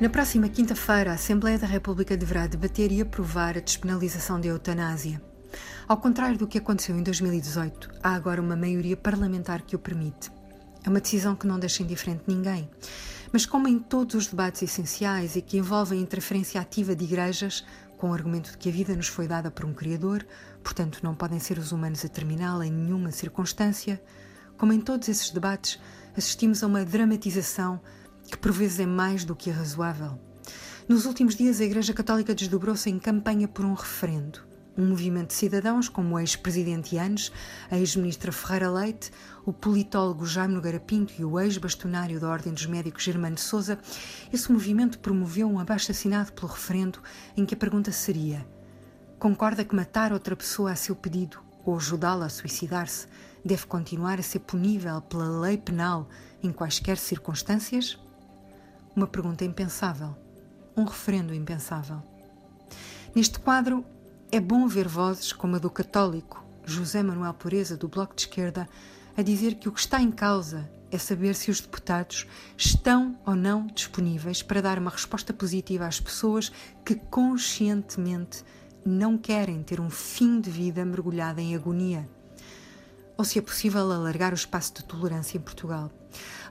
[0.00, 5.20] Na próxima quinta-feira, a Assembleia da República deverá debater e aprovar a despenalização da eutanásia.
[5.88, 10.30] Ao contrário do que aconteceu em 2018, há agora uma maioria parlamentar que o permite.
[10.84, 12.70] É uma decisão que não deixa indiferente ninguém.
[13.32, 17.64] Mas, como em todos os debates essenciais e que envolvem interferência ativa de igrejas,
[17.96, 20.24] com o argumento de que a vida nos foi dada por um Criador,
[20.62, 24.00] portanto não podem ser os humanos a terminá-la em nenhuma circunstância,
[24.56, 25.80] como em todos esses debates,
[26.16, 27.80] assistimos a uma dramatização
[28.30, 30.18] que por vezes é mais do que razoável.
[30.88, 34.40] Nos últimos dias, a Igreja Católica desdobrou-se em campanha por um referendo.
[34.76, 37.32] Um movimento de cidadãos, como o ex-presidente Yanes,
[37.70, 39.10] a ex-ministra Ferreira Leite,
[39.44, 43.78] o politólogo Jaime Nogueira Pinto e o ex-bastonário da Ordem dos Médicos Germano Souza,
[44.32, 47.00] esse movimento promoveu um abaixo-assinado pelo referendo
[47.36, 48.46] em que a pergunta seria:
[49.18, 53.08] concorda que matar outra pessoa a seu pedido ou ajudá-la a suicidar-se
[53.44, 56.08] deve continuar a ser punível pela lei penal
[56.42, 57.98] em quaisquer circunstâncias?
[58.98, 60.16] Uma pergunta impensável.
[60.76, 62.02] Um referendo impensável.
[63.14, 63.84] Neste quadro,
[64.32, 68.68] é bom ver vozes como a do católico José Manuel Pureza, do Bloco de Esquerda,
[69.16, 73.36] a dizer que o que está em causa é saber se os deputados estão ou
[73.36, 76.50] não disponíveis para dar uma resposta positiva às pessoas
[76.84, 78.42] que conscientemente
[78.84, 82.10] não querem ter um fim de vida mergulhado em agonia
[83.18, 85.90] ou se é possível alargar o espaço de tolerância em Portugal.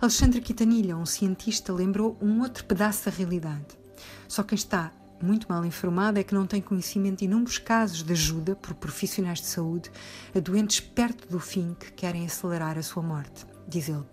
[0.00, 3.78] Alexandre Quintanilha, um cientista, lembrou um outro pedaço da realidade.
[4.26, 8.12] Só quem está muito mal informado é que não tem conhecimento de inúmeros casos de
[8.12, 9.90] ajuda por profissionais de saúde
[10.34, 13.46] a doentes perto do fim que querem acelerar a sua morte.
[13.68, 14.04] Diz ele.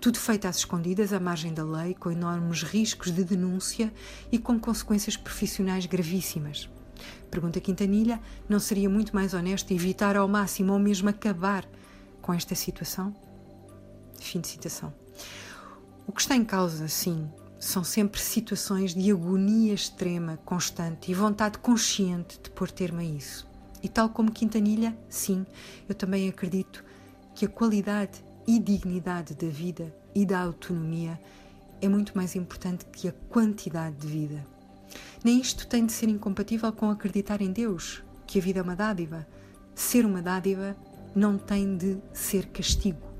[0.00, 3.92] Tudo feito às escondidas, à margem da lei, com enormes riscos de denúncia
[4.30, 6.68] e com consequências profissionais gravíssimas.
[7.30, 11.66] Pergunta Quintanilha: não seria muito mais honesto evitar ao máximo ou mesmo acabar
[12.24, 13.14] com esta situação?
[14.18, 14.90] Fim de citação.
[16.06, 17.28] O que está em causa, sim,
[17.60, 23.46] são sempre situações de agonia extrema, constante e vontade consciente de pôr termo a isso.
[23.82, 25.44] E tal como Quintanilha, sim,
[25.86, 26.82] eu também acredito
[27.34, 31.20] que a qualidade e dignidade da vida e da autonomia
[31.82, 34.46] é muito mais importante que a quantidade de vida.
[35.22, 38.76] Nem isto tem de ser incompatível com acreditar em Deus, que a vida é uma
[38.76, 39.26] dádiva.
[39.74, 40.74] Ser uma dádiva
[41.14, 43.14] não tem de ser castigo.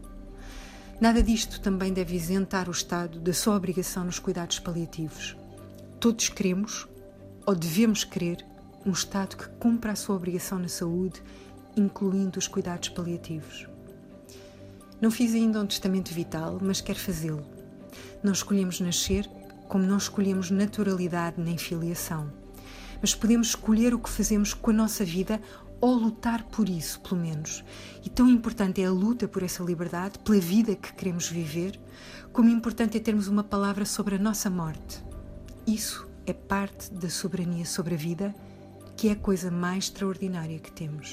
[1.01, 5.37] Nada disto também deve isentar o Estado da sua obrigação nos cuidados paliativos.
[6.01, 6.89] Todos queremos,
[7.47, 8.45] ou devemos querer,
[8.87, 11.23] um Estado que cumpra a sua obrigação na saúde,
[11.77, 13.67] incluindo os cuidados paliativos.
[15.01, 17.45] Não fiz ainda um testamento vital, mas quero fazê-lo.
[18.23, 19.29] Não escolhemos nascer
[19.69, 22.33] como não escolhemos naturalidade nem filiação.
[23.01, 25.41] Mas podemos escolher o que fazemos com a nossa vida
[25.85, 27.63] ou lutar por isso, pelo menos.
[28.03, 31.79] E tão importante é a luta por essa liberdade, pela vida que queremos viver,
[32.33, 35.05] como importante é termos uma palavra sobre a nossa morte.
[35.67, 38.35] Isso é parte da soberania sobre a vida,
[38.97, 41.13] que é a coisa mais extraordinária que temos.